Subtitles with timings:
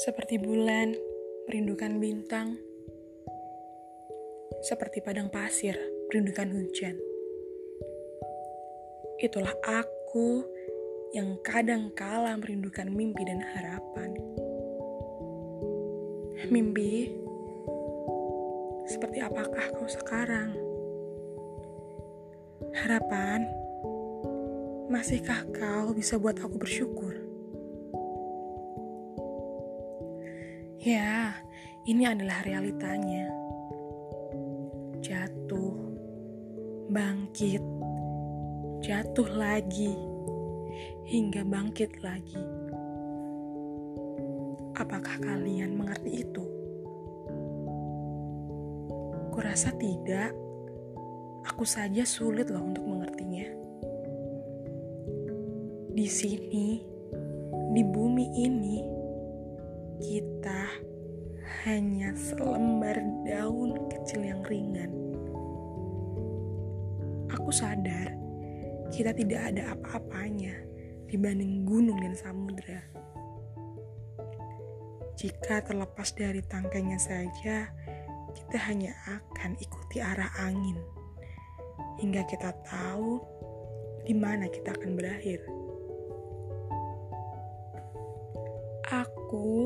[0.00, 0.96] Seperti bulan
[1.44, 2.56] merindukan bintang,
[4.64, 5.76] seperti padang pasir
[6.08, 6.96] merindukan hujan.
[9.20, 10.40] Itulah aku
[11.12, 14.16] yang kadang kala merindukan mimpi dan harapan.
[16.48, 17.12] Mimpi,
[18.88, 20.56] seperti apakah kau sekarang?
[22.72, 23.44] Harapan,
[24.88, 27.09] masihkah kau bisa buat aku bersyukur?
[30.80, 31.36] Ya,
[31.84, 33.28] ini adalah realitanya.
[35.04, 35.76] Jatuh,
[36.88, 37.60] bangkit,
[38.80, 39.92] jatuh lagi,
[41.04, 42.40] hingga bangkit lagi.
[44.72, 46.48] Apakah kalian mengerti itu?
[49.36, 50.32] Kurasa tidak.
[51.44, 53.52] Aku saja sulit loh untuk mengertinya.
[55.92, 56.80] Di sini,
[57.68, 58.79] di bumi ini,
[61.68, 62.96] hanya selembar
[63.28, 64.88] daun kecil yang ringan.
[67.28, 68.16] Aku sadar
[68.88, 70.56] kita tidak ada apa-apanya
[71.04, 72.80] dibanding gunung dan samudera.
[75.20, 77.68] Jika terlepas dari tangkainya saja,
[78.32, 80.80] kita hanya akan ikuti arah angin
[82.00, 83.20] hingga kita tahu
[84.08, 85.44] di mana kita akan berakhir.
[88.88, 89.59] Aku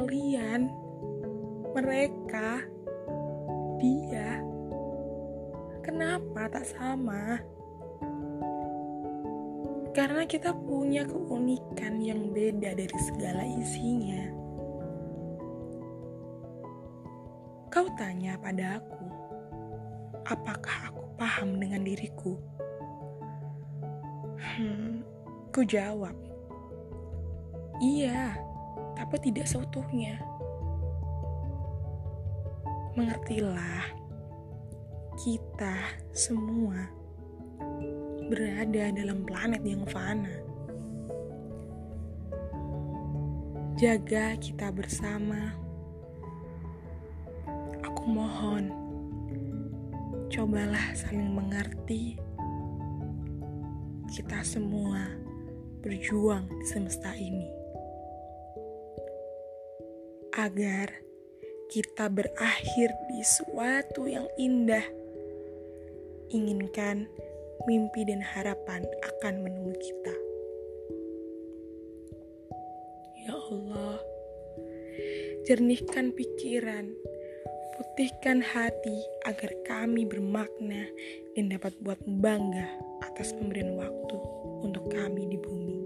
[0.00, 0.72] kalian,
[1.76, 2.64] mereka,
[3.76, 4.40] dia.
[5.84, 7.36] Kenapa tak sama?
[9.92, 14.24] Karena kita punya keunikan yang beda dari segala isinya.
[17.68, 19.04] Kau tanya pada aku,
[20.24, 22.40] apakah aku paham dengan diriku?
[24.40, 25.04] Hmm,
[25.52, 26.16] ku jawab,
[27.84, 28.36] Iya,
[29.00, 30.20] tapi tidak seutuhnya.
[32.92, 33.88] Mengertilah,
[35.16, 36.84] kita semua
[38.28, 40.36] berada dalam planet yang fana.
[43.80, 45.56] Jaga kita bersama.
[47.80, 48.68] Aku mohon,
[50.28, 52.20] cobalah saling mengerti.
[54.12, 55.08] Kita semua
[55.80, 57.59] berjuang di semesta ini
[60.40, 60.88] agar
[61.68, 64.82] kita berakhir di suatu yang indah.
[66.32, 67.04] Inginkan
[67.68, 70.16] mimpi dan harapan akan menunggu kita.
[73.20, 74.00] Ya Allah,
[75.44, 76.88] jernihkan pikiran,
[77.76, 80.88] putihkan hati agar kami bermakna
[81.36, 82.64] dan dapat buat bangga
[83.04, 84.16] atas pemberian waktu
[84.64, 85.79] untuk kami di bumi.